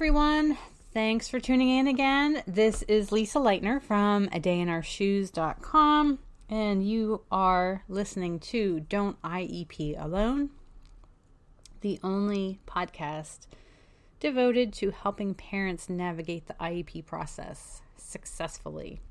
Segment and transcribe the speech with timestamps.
[0.00, 0.56] everyone.
[0.94, 2.42] Thanks for tuning in again.
[2.46, 6.18] This is Lisa Lightner from a dayinourshoes.com,
[6.48, 10.48] and you are listening to Don't IEP Alone,
[11.82, 13.40] the only podcast
[14.20, 19.02] devoted to helping parents navigate the IEP process successfully.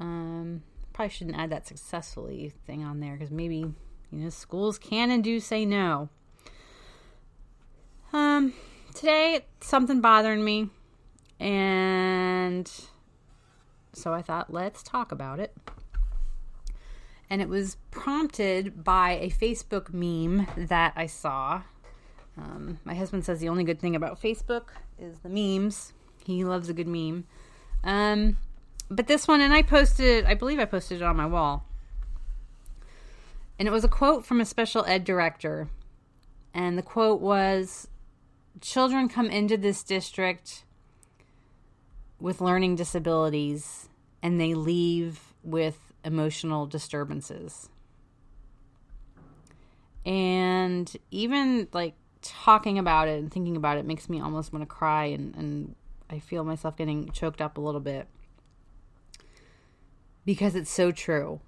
[0.00, 0.62] Um,
[0.94, 3.74] probably shouldn't add that successfully thing on there because maybe, you
[4.10, 6.08] know, schools can and do say no.
[8.10, 8.54] Um,
[8.98, 10.68] today something bothering me
[11.38, 12.68] and
[13.92, 15.56] so I thought let's talk about it.
[17.30, 21.62] And it was prompted by a facebook meme that i saw.
[22.36, 25.92] Um, my husband says the only good thing about facebook is the memes.
[26.24, 27.24] He loves a good meme.
[27.84, 28.36] Um,
[28.90, 31.64] but this one and i posted i believe i posted it on my wall.
[33.60, 35.68] And it was a quote from a special ed director.
[36.52, 37.86] And the quote was
[38.60, 40.64] children come into this district
[42.20, 43.88] with learning disabilities
[44.22, 47.68] and they leave with emotional disturbances.
[50.04, 54.66] And even like talking about it and thinking about it makes me almost want to
[54.66, 55.74] cry and, and
[56.10, 58.08] I feel myself getting choked up a little bit
[60.24, 61.40] because it's so true.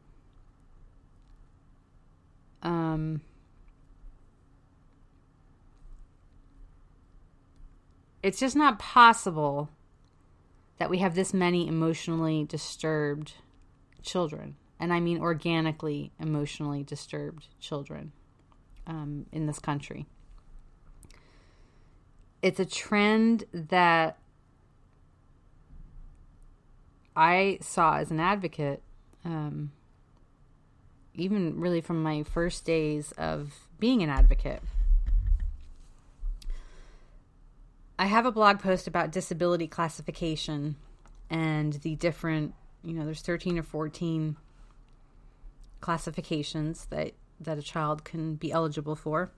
[2.62, 3.22] Um,
[8.22, 9.70] it's just not possible
[10.78, 13.34] that we have this many emotionally disturbed
[14.02, 14.56] children.
[14.78, 18.12] And I mean organically emotionally disturbed children
[18.86, 20.06] um, in this country.
[22.42, 24.16] It's a trend that
[27.14, 28.82] I saw as an advocate,
[29.24, 29.72] um,
[31.14, 34.62] even really from my first days of being an advocate.
[38.00, 40.76] I have a blog post about disability classification
[41.28, 44.38] and the different, you know, there's 13 or 14
[45.82, 47.12] classifications that
[47.42, 49.30] that a child can be eligible for.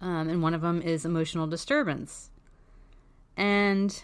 [0.00, 2.30] Um, and one of them is emotional disturbance.
[3.36, 4.02] And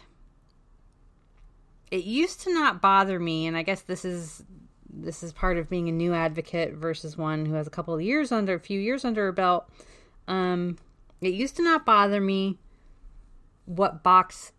[1.91, 4.45] it used to not bother me, and I guess this is
[4.93, 8.03] this is part of being a new advocate versus one who has a couple of
[8.03, 9.71] years under a few years under her belt.
[10.29, 10.77] Um,
[11.23, 12.59] it used to not bother me
[13.71, 14.51] what box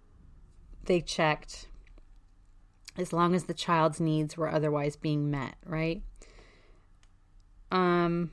[0.86, 1.68] they checked
[2.98, 6.02] as long as the child's needs were otherwise being met, right?
[7.72, 8.32] Um,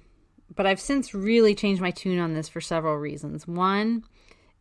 [0.54, 3.46] but I've since really changed my tune on this for several reasons.
[3.46, 4.04] One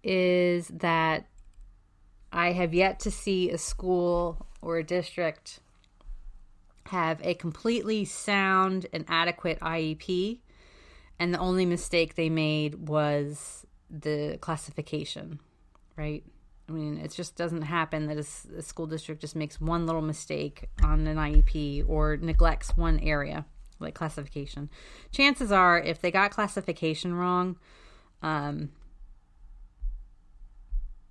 [0.04, 1.28] is that
[2.32, 5.60] I have yet to see a school or a district
[6.88, 10.40] have a completely sound and adequate IEP,
[11.20, 15.40] and the only mistake they made was the classification
[15.98, 16.24] right?
[16.70, 20.02] I mean, it just doesn't happen that a, a, school district just makes one little
[20.02, 23.46] mistake on an IEP or neglects one area,
[23.80, 24.70] like classification.
[25.12, 27.56] Chances are, if they got classification wrong,
[28.22, 28.70] um,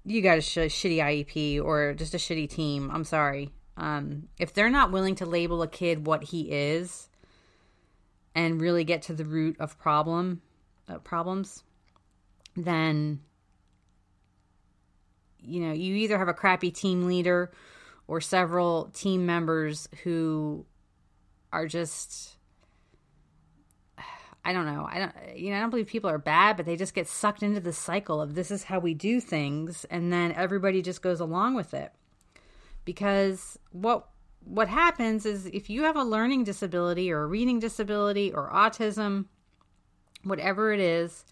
[0.04, 2.90] you got a sh- shitty IEP or just a shitty team.
[2.92, 3.50] I'm sorry.
[3.78, 7.08] Um, if they're not willing to label a kid what he is
[8.34, 10.42] and really get to the root of problem
[10.88, 11.64] uh, problems,
[12.54, 13.20] then
[15.46, 17.52] you know, you either have a crappy team leader
[18.08, 20.64] or several team members who
[21.52, 22.36] are just
[24.44, 24.88] I don't know.
[24.88, 27.42] I don't you know, I don't believe people are bad, but they just get sucked
[27.42, 31.20] into the cycle of this is how we do things and then everybody just goes
[31.20, 31.92] along with it.
[32.84, 34.08] Because what
[34.44, 39.26] what happens is if you have a learning disability or a reading disability or autism,
[40.22, 41.24] whatever it is,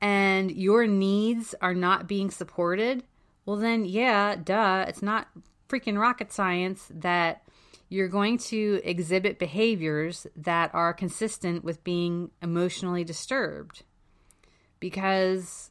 [0.00, 3.04] and your needs are not being supported,
[3.44, 5.28] well, then, yeah, duh, it's not
[5.68, 7.42] freaking rocket science that
[7.88, 13.82] you're going to exhibit behaviors that are consistent with being emotionally disturbed.
[14.78, 15.70] Because,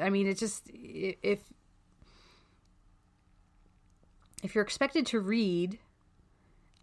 [0.00, 1.40] I mean, it just, if,
[4.42, 5.78] if you're expected to read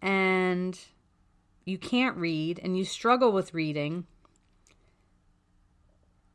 [0.00, 0.78] and
[1.64, 4.06] you can't read and you struggle with reading,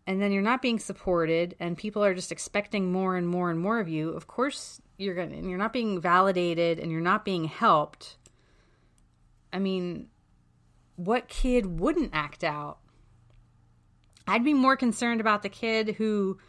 [0.10, 3.60] and then you're not being supported and people are just expecting more and more and
[3.60, 7.44] more of you of course you're going you're not being validated and you're not being
[7.46, 8.18] helped.
[9.54, 10.08] I mean
[10.96, 12.80] what kid wouldn't act out?
[14.28, 16.40] I'd be more concerned about the kid who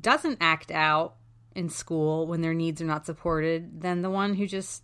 [0.00, 1.14] doesn't act out
[1.54, 4.82] in school when their needs are not supported than the one who just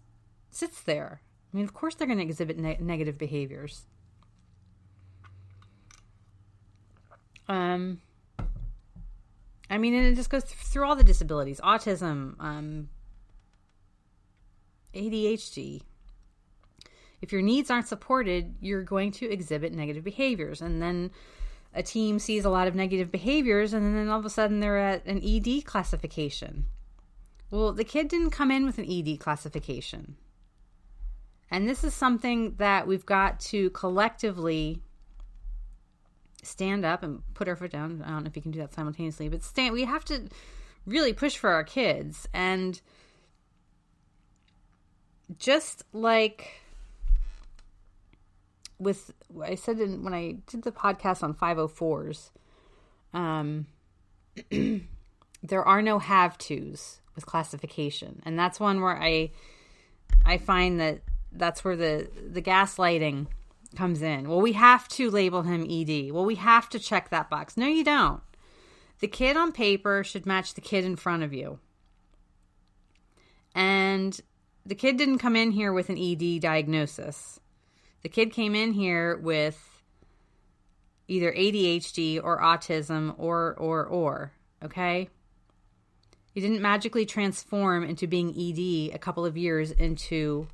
[0.52, 1.20] sits there.
[1.52, 3.86] I mean of course they're going to exhibit ne- negative behaviors
[7.48, 8.00] um,
[9.70, 12.88] I mean, and it just goes through all the disabilities autism, um,
[14.94, 15.82] ADHD.
[17.20, 20.62] If your needs aren't supported, you're going to exhibit negative behaviors.
[20.62, 21.10] And then
[21.74, 24.78] a team sees a lot of negative behaviors, and then all of a sudden they're
[24.78, 26.66] at an ED classification.
[27.50, 30.16] Well, the kid didn't come in with an ED classification.
[31.50, 34.82] And this is something that we've got to collectively
[36.42, 38.02] stand up and put our foot down.
[38.04, 40.28] I don't know if you can do that simultaneously, but stand we have to
[40.86, 42.80] really push for our kids and
[45.38, 46.62] just like
[48.78, 49.12] with
[49.44, 52.30] I said in, when I did the podcast on 504s
[53.12, 53.66] um
[55.42, 59.32] there are no have tos with classification and that's one where I
[60.24, 61.00] I find that
[61.32, 63.26] that's where the the gaslighting
[63.76, 64.28] comes in.
[64.28, 66.12] Well, we have to label him ED.
[66.12, 67.56] Well, we have to check that box.
[67.56, 68.20] No, you don't.
[69.00, 71.58] The kid on paper should match the kid in front of you.
[73.54, 74.20] And
[74.64, 77.40] the kid didn't come in here with an ED diagnosis.
[78.02, 79.82] The kid came in here with
[81.08, 84.32] either ADHD or autism or or or,
[84.62, 85.08] okay?
[86.32, 90.46] He didn't magically transform into being ED a couple of years into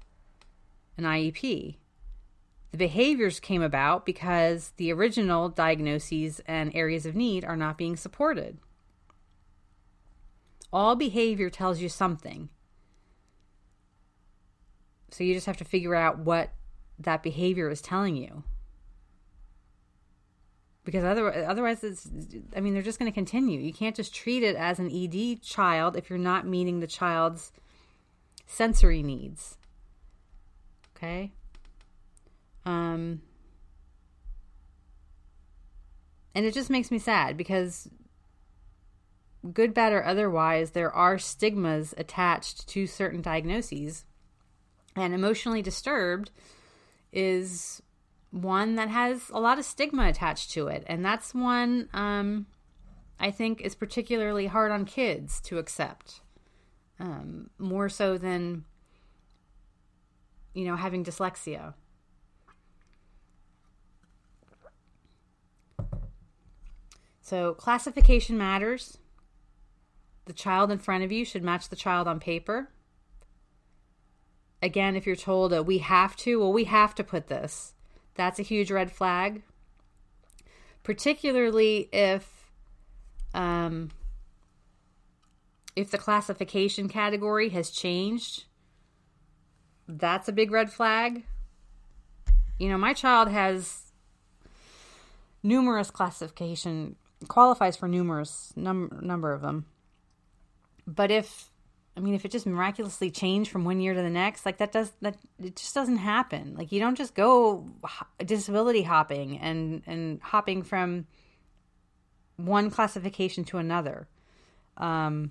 [0.97, 1.77] an IEP.
[2.75, 7.95] The behaviors came about because the original diagnoses and areas of need are not being
[7.95, 8.59] supported.
[10.73, 12.49] All behavior tells you something.
[15.13, 16.51] So you just have to figure out what
[16.99, 18.43] that behavior is telling you.
[20.83, 22.11] Because otherwise, otherwise it's,
[22.57, 23.61] I mean, they're just going to continue.
[23.61, 27.53] You can't just treat it as an ED child if you're not meeting the child's
[28.49, 29.59] sensory needs.
[30.97, 31.35] Okay?
[32.67, 33.23] Um,
[36.35, 37.89] and it just makes me sad because
[39.53, 44.05] good, bad, or otherwise, there are stigmas attached to certain diagnoses.
[44.97, 46.31] And emotionally disturbed
[47.13, 47.83] is
[48.31, 50.85] one that has a lot of stigma attached to it.
[50.87, 52.47] And that's one um,
[53.19, 56.21] I think is particularly hard on kids to accept,
[56.99, 58.65] um, more so than,
[60.53, 61.75] you know, having dyslexia.
[67.25, 68.99] So, classification matters.
[70.27, 72.69] The child in front of you should match the child on paper.
[74.61, 77.73] Again, if you're told that we have to, well, we have to put this.
[78.15, 79.43] That's a huge red flag.
[80.83, 82.51] Particularly if
[83.33, 83.91] um,
[85.75, 88.45] if the classification category has changed,
[89.89, 91.25] that's a big red flag.
[92.59, 93.93] You know, my child has
[95.43, 96.97] numerous classification
[97.29, 99.67] qualifies for numerous num- number of them.
[100.87, 101.51] But if
[101.97, 104.73] I mean, if it just miraculously changed from one year to the next, like that
[104.73, 106.55] does that it just doesn't happen.
[106.57, 107.69] Like you don't just go
[108.25, 111.07] disability hopping and and hopping from
[112.37, 114.09] one classification to another.
[114.77, 115.31] Um,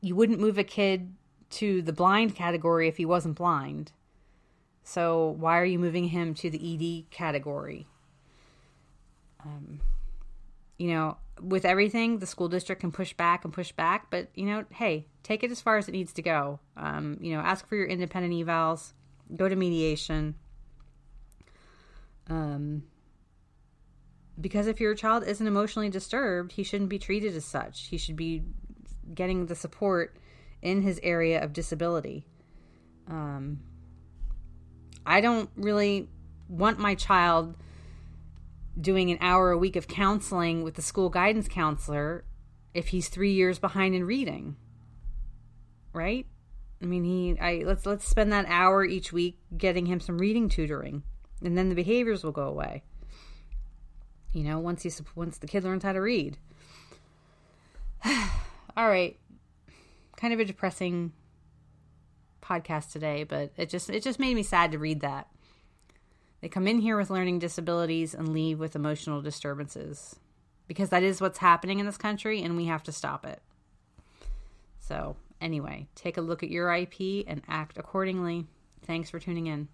[0.00, 1.14] you wouldn't move a kid
[1.50, 3.92] to the blind category if he wasn't blind.
[4.82, 7.86] So why are you moving him to the ED category?
[9.44, 9.80] Um,
[10.78, 14.46] you know, with everything, the school district can push back and push back, but you
[14.46, 16.58] know, hey, take it as far as it needs to go.
[16.76, 18.92] Um, you know, ask for your independent evals,
[19.36, 20.34] go to mediation.
[22.28, 22.84] Um,
[24.40, 27.88] because if your child isn't emotionally disturbed, he shouldn't be treated as such.
[27.88, 28.42] He should be
[29.14, 30.16] getting the support
[30.62, 32.26] in his area of disability.
[33.08, 33.60] Um,
[35.04, 36.08] I don't really
[36.48, 37.56] want my child
[38.78, 42.24] doing an hour a week of counseling with the school guidance counselor
[42.74, 44.56] if he's three years behind in reading
[45.92, 46.26] right?
[46.82, 50.48] I mean he i let's let's spend that hour each week getting him some reading
[50.48, 51.02] tutoring
[51.42, 52.82] and then the behaviors will go away.
[54.32, 56.38] You know once he once the kid learns how to read.
[58.04, 59.18] All right.
[60.16, 61.12] Kind of a depressing
[62.42, 65.28] podcast today but it just it just made me sad to read that
[66.40, 70.16] they come in here with learning disabilities and leave with emotional disturbances
[70.66, 73.42] because that is what's happening in this country and we have to stop it.
[74.78, 78.46] So, anyway, take a look at your IEP and act accordingly.
[78.82, 79.68] Thanks for tuning in.